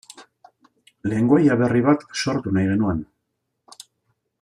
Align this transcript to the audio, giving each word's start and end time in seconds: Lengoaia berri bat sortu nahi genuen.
Lengoaia 1.11 1.59
berri 1.65 1.83
bat 1.91 2.07
sortu 2.23 2.55
nahi 2.59 2.73
genuen. 2.75 3.09